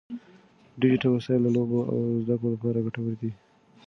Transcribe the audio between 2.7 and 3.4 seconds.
ګټور دي.